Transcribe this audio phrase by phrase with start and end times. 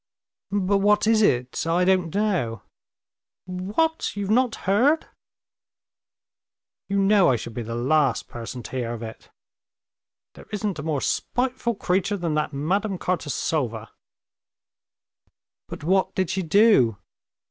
[0.49, 1.67] "But what is it?
[1.67, 2.63] I don't know."
[3.45, 4.15] "What?
[4.15, 5.05] you've not heard?"
[6.89, 9.29] "You know I should be the last person to hear of it."
[10.33, 13.91] "There isn't a more spiteful creature than that Madame Kartasova!"
[15.67, 16.97] "But what did she do?"